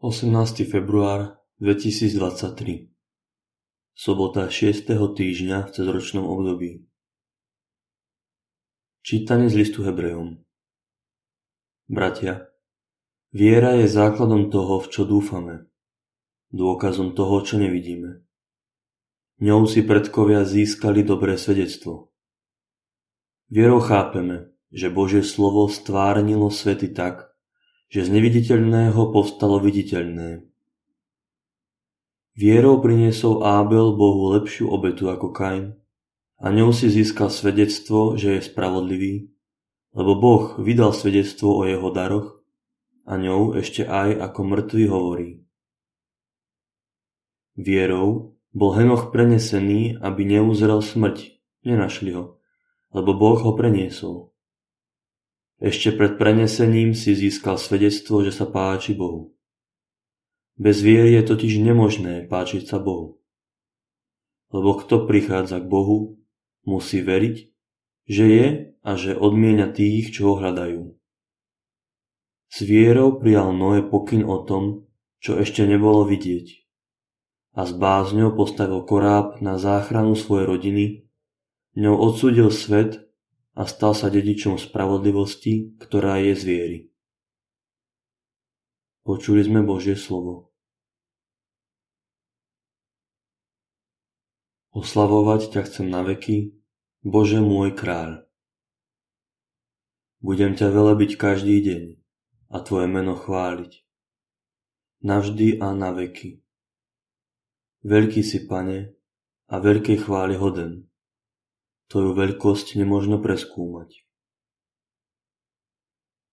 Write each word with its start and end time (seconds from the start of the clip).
18. 0.00 0.64
február 0.64 1.36
2023 1.60 2.88
Sobota 3.92 4.48
6. 4.48 4.88
týždňa 4.96 5.68
v 5.68 5.70
cezročnom 5.76 6.24
období 6.24 6.88
Čítanie 9.04 9.52
z 9.52 9.60
listu 9.60 9.84
Hebrejom 9.84 10.40
Bratia, 11.84 12.48
viera 13.36 13.76
je 13.76 13.92
základom 13.92 14.48
toho, 14.48 14.80
v 14.80 14.88
čo 14.88 15.04
dúfame, 15.04 15.68
dôkazom 16.48 17.12
toho, 17.12 17.44
čo 17.44 17.60
nevidíme. 17.60 18.24
Ňou 19.44 19.68
si 19.68 19.84
predkovia 19.84 20.48
získali 20.48 21.04
dobré 21.04 21.36
svedectvo. 21.36 22.08
Vierou 23.52 23.84
chápeme, 23.84 24.48
že 24.72 24.88
Božie 24.88 25.20
slovo 25.20 25.68
stvárnilo 25.68 26.48
svety 26.48 26.88
tak, 26.96 27.29
že 27.90 28.06
z 28.06 28.08
neviditeľného 28.14 29.10
povstalo 29.10 29.58
viditeľné. 29.58 30.46
Vierou 32.38 32.78
priniesol 32.78 33.42
Ábel 33.42 33.98
Bohu 33.98 34.30
lepšiu 34.38 34.70
obetu 34.70 35.10
ako 35.10 35.34
Kain 35.34 35.74
a 36.38 36.46
ňou 36.54 36.70
si 36.70 36.86
získal 36.86 37.28
svedectvo, 37.28 38.14
že 38.14 38.38
je 38.38 38.46
spravodlivý, 38.46 39.28
lebo 39.92 40.12
Boh 40.14 40.44
vydal 40.62 40.94
svedectvo 40.94 41.60
o 41.60 41.62
jeho 41.66 41.90
daroch 41.90 42.40
a 43.04 43.18
ňou 43.18 43.58
ešte 43.58 43.82
aj 43.82 44.22
ako 44.30 44.40
mŕtvy 44.46 44.84
hovorí. 44.86 45.30
Vierou 47.58 48.38
bol 48.54 48.70
Henoch 48.78 49.10
prenesený, 49.10 49.98
aby 49.98 50.22
neuzrel 50.24 50.78
smrť. 50.78 51.42
Nenašli 51.66 52.14
ho, 52.16 52.40
lebo 52.94 53.12
Boh 53.18 53.36
ho 53.36 53.52
preniesol. 53.52 54.32
Ešte 55.60 55.92
pred 55.92 56.16
prenesením 56.16 56.96
si 56.96 57.12
získal 57.12 57.60
svedectvo, 57.60 58.24
že 58.24 58.32
sa 58.32 58.48
páči 58.48 58.96
Bohu. 58.96 59.36
Bez 60.56 60.80
viery 60.80 61.12
je 61.20 61.22
totiž 61.28 61.60
nemožné 61.60 62.24
páčiť 62.32 62.64
sa 62.64 62.80
Bohu. 62.80 63.20
Lebo 64.56 64.80
kto 64.80 65.04
prichádza 65.04 65.60
k 65.60 65.68
Bohu, 65.68 66.16
musí 66.64 67.04
veriť, 67.04 67.36
že 68.08 68.24
je 68.24 68.46
a 68.80 68.90
že 68.96 69.12
odmienia 69.12 69.68
tých, 69.68 70.16
čo 70.16 70.32
ho 70.32 70.34
hľadajú. 70.40 70.96
S 72.48 72.64
vierou 72.64 73.20
prijal 73.20 73.52
Noé 73.52 73.84
pokyn 73.84 74.24
o 74.24 74.40
tom, 74.42 74.88
čo 75.20 75.36
ešte 75.36 75.68
nebolo 75.68 76.08
vidieť. 76.08 76.56
A 77.60 77.68
s 77.68 77.76
bázňou 77.76 78.32
postavil 78.32 78.80
koráb 78.88 79.44
na 79.44 79.60
záchranu 79.60 80.16
svojej 80.16 80.48
rodiny, 80.48 80.84
ňou 81.76 82.00
odsúdil 82.00 82.48
svet 82.48 83.09
a 83.54 83.66
stal 83.66 83.96
sa 83.96 84.12
dedičom 84.12 84.58
spravodlivosti, 84.58 85.78
ktorá 85.80 86.22
je 86.22 86.32
z 86.38 86.42
viery. 86.42 86.78
Počuli 89.02 89.42
sme 89.42 89.64
Božie 89.64 89.96
slovo. 89.96 90.52
Oslavovať 94.70 95.50
ťa 95.50 95.60
chcem 95.66 95.90
na 95.90 96.06
veky, 96.06 96.54
Bože 97.02 97.42
môj 97.42 97.74
kráľ. 97.74 98.22
Budem 100.20 100.52
ťa 100.52 100.68
velebiť 100.68 101.16
každý 101.16 101.58
deň 101.64 101.82
a 102.52 102.56
Tvoje 102.60 102.86
meno 102.86 103.16
chváliť. 103.16 103.72
Navždy 105.00 105.64
a 105.64 105.72
na 105.72 105.96
veky. 105.96 106.44
Veľký 107.88 108.20
si, 108.20 108.44
Pane, 108.44 108.92
a 109.48 109.56
veľkej 109.56 110.04
chvály 110.04 110.36
hoden. 110.36 110.89
Tvoju 111.90 112.14
veľkosť 112.14 112.78
nemožno 112.78 113.18
preskúmať. 113.18 114.06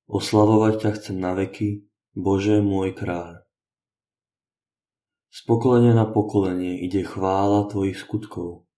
Oslavovať 0.05 0.73
ťa 0.85 0.89
chcem 1.01 1.17
na 1.17 1.33
veky, 1.33 1.89
Bože 2.13 2.61
môj 2.61 2.93
kráľ. 2.93 3.41
Z 5.33 5.49
pokolenia 5.49 5.97
na 5.97 6.05
pokolenie 6.05 6.85
ide 6.85 7.01
chvála 7.01 7.65
Tvojich 7.73 7.97
skutkov 7.97 8.69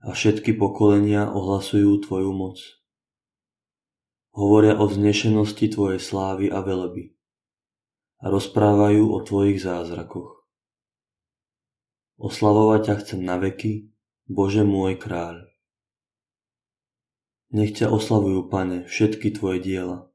a 0.00 0.16
všetky 0.16 0.56
pokolenia 0.56 1.28
ohlasujú 1.28 2.00
Tvoju 2.08 2.32
moc. 2.32 2.56
Hovoria 4.32 4.80
o 4.80 4.88
vznešenosti 4.88 5.68
Tvojej 5.68 6.00
slávy 6.00 6.48
a 6.48 6.64
veleby 6.64 7.12
a 8.24 8.32
rozprávajú 8.32 9.12
o 9.12 9.18
Tvojich 9.20 9.60
zázrakoch. 9.60 10.40
Oslavovať 12.16 12.80
ťa 12.80 12.94
chcem 13.04 13.20
na 13.20 13.36
veky, 13.36 13.92
Bože 14.24 14.64
môj 14.64 14.96
kráľ. 14.96 15.51
Nech 17.52 17.76
ťa 17.76 17.92
oslavujú, 17.92 18.48
Pane, 18.48 18.88
všetky 18.88 19.36
Tvoje 19.36 19.60
diela 19.60 20.08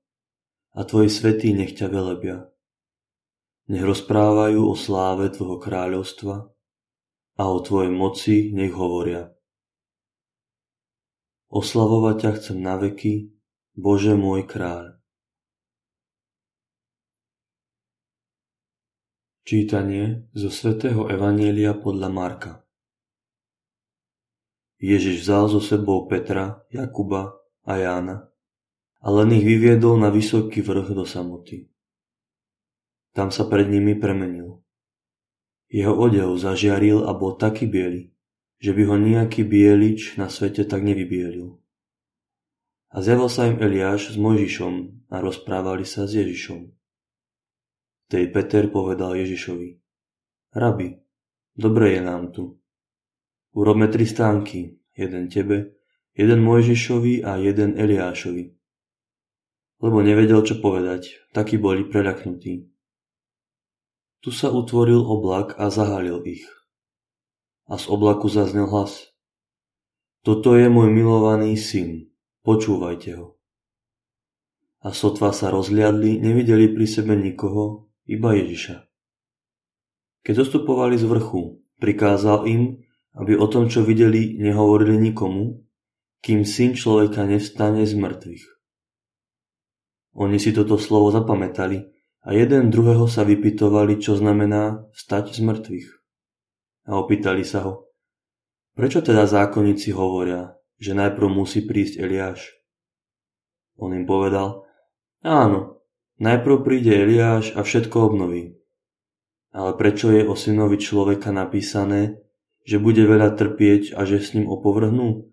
a 0.74 0.82
Tvoji 0.82 1.10
svetí 1.10 1.54
nech 1.54 1.78
ťa 1.78 1.90
velebia. 1.90 2.50
Nech 3.70 3.86
rozprávajú 3.86 4.62
o 4.66 4.74
sláve 4.74 5.30
Tvojho 5.30 5.62
kráľovstva 5.62 6.36
a 7.38 7.44
o 7.46 7.58
Tvojej 7.62 7.94
moci 7.94 8.50
nech 8.58 8.74
hovoria. 8.74 9.38
Oslavovať 11.54 12.16
ťa 12.26 12.32
chcem 12.42 12.58
na 12.58 12.78
veky, 12.82 13.34
Bože 13.78 14.18
môj 14.18 14.46
kráľ. 14.50 14.98
Čítanie 19.46 20.28
zo 20.34 20.50
svätého 20.50 21.06
Evanielia 21.08 21.78
podľa 21.78 22.10
Marka 22.10 22.67
Ježiš 24.78 25.26
vzal 25.26 25.50
so 25.50 25.58
sebou 25.58 26.06
Petra, 26.06 26.62
Jakuba 26.70 27.34
a 27.66 27.74
Jána 27.78 28.30
a 29.02 29.08
len 29.14 29.30
ich 29.34 29.46
vyviedol 29.46 30.02
na 30.02 30.10
vysoký 30.10 30.60
vrch 30.66 30.94
do 30.94 31.06
samoty. 31.06 31.70
Tam 33.14 33.30
sa 33.34 33.46
pred 33.46 33.70
nimi 33.70 33.98
premenil. 33.98 34.62
Jeho 35.72 35.94
odev 35.96 36.38
zažiaril 36.38 37.06
a 37.06 37.12
bol 37.16 37.36
taký 37.36 37.68
biely, 37.68 38.14
že 38.58 38.74
by 38.74 38.84
ho 38.88 38.96
nejaký 38.98 39.48
bielič 39.48 40.18
na 40.20 40.30
svete 40.32 40.66
tak 40.66 40.82
nevybielil. 40.84 41.58
A 42.94 43.04
zjavil 43.04 43.28
sa 43.28 43.48
im 43.48 43.60
Eliáš 43.60 44.16
s 44.16 44.18
Mojžišom 44.18 45.08
a 45.12 45.16
rozprávali 45.20 45.84
sa 45.84 46.08
s 46.08 46.16
Ježišom. 46.16 46.72
Tej 48.08 48.26
Peter 48.32 48.72
povedal 48.72 49.20
Ježišovi, 49.20 49.76
Rabi, 50.56 50.96
dobre 51.60 52.00
je 52.00 52.02
nám 52.04 52.32
tu, 52.32 52.57
Urobme 53.58 53.90
tri 53.90 54.06
stánky, 54.06 54.78
jeden 54.94 55.34
tebe, 55.34 55.74
jeden 56.14 56.46
Mojžišovi 56.46 57.26
a 57.26 57.42
jeden 57.42 57.74
Eliášovi. 57.74 58.54
Lebo 59.82 59.98
nevedel, 60.06 60.46
čo 60.46 60.62
povedať, 60.62 61.26
takí 61.34 61.58
boli 61.58 61.90
preľaknutí. 61.90 62.70
Tu 64.22 64.30
sa 64.30 64.54
utvoril 64.54 65.02
oblak 65.02 65.58
a 65.58 65.74
zahalil 65.74 66.22
ich. 66.30 66.46
A 67.66 67.82
z 67.82 67.90
oblaku 67.90 68.30
zaznel 68.30 68.70
hlas. 68.70 69.10
Toto 70.22 70.54
je 70.54 70.70
môj 70.70 70.94
milovaný 70.94 71.58
syn, 71.58 72.14
počúvajte 72.46 73.18
ho. 73.18 73.42
A 74.86 74.94
sotva 74.94 75.34
sa 75.34 75.50
rozliadli, 75.50 76.22
nevideli 76.22 76.70
pri 76.70 76.86
sebe 76.86 77.18
nikoho, 77.18 77.90
iba 78.06 78.38
Ježiša. 78.38 78.86
Keď 80.22 80.46
zostupovali 80.46 80.94
z 81.02 81.10
vrchu, 81.10 81.58
prikázal 81.82 82.46
im, 82.46 82.86
aby 83.18 83.34
o 83.34 83.50
tom, 83.50 83.66
čo 83.66 83.82
videli, 83.82 84.38
nehovorili 84.38 85.02
nikomu, 85.02 85.66
kým 86.22 86.46
syn 86.46 86.78
človeka 86.78 87.26
nevstane 87.26 87.82
z 87.86 87.94
mŕtvych. 87.98 88.46
Oni 90.18 90.38
si 90.42 90.54
toto 90.54 90.82
slovo 90.82 91.14
zapamätali 91.14 91.94
a 92.26 92.34
jeden 92.34 92.74
druhého 92.74 93.06
sa 93.06 93.22
vypitovali, 93.22 94.02
čo 94.02 94.18
znamená 94.18 94.90
stať 94.94 95.38
z 95.38 95.40
mŕtvych. 95.46 95.88
A 96.90 96.98
opýtali 96.98 97.46
sa 97.46 97.66
ho, 97.66 97.74
prečo 98.74 99.02
teda 99.02 99.30
zákonníci 99.30 99.94
hovoria, 99.94 100.58
že 100.78 100.98
najprv 100.98 101.28
musí 101.30 101.66
prísť 101.66 102.02
Eliáš? 102.02 102.54
On 103.78 103.94
im 103.94 104.10
povedal, 104.10 104.66
áno, 105.22 105.86
najprv 106.18 106.66
príde 106.66 106.94
Eliáš 106.98 107.54
a 107.54 107.62
všetko 107.62 107.98
obnoví. 108.14 108.58
Ale 109.54 109.74
prečo 109.78 110.10
je 110.14 110.26
o 110.26 110.34
synovi 110.34 110.82
človeka 110.82 111.30
napísané, 111.30 112.27
že 112.68 112.84
bude 112.84 113.00
veľa 113.00 113.40
trpieť 113.40 113.96
a 113.96 114.04
že 114.04 114.20
s 114.20 114.36
ním 114.36 114.52
opovrhnú? 114.52 115.32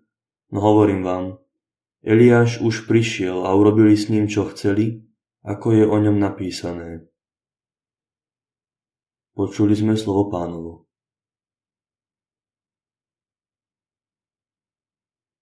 No 0.55 0.59
hovorím 0.63 1.03
vám, 1.03 1.25
Eliáš 1.99 2.63
už 2.63 2.87
prišiel 2.87 3.43
a 3.43 3.51
urobili 3.51 3.97
s 3.99 4.07
ním, 4.07 4.31
čo 4.31 4.47
chceli, 4.55 5.03
ako 5.43 5.75
je 5.75 5.83
o 5.83 5.97
ňom 5.99 6.15
napísané. 6.15 7.03
Počuli 9.35 9.75
sme 9.75 9.99
slovo 9.99 10.31
pánovo. 10.31 10.84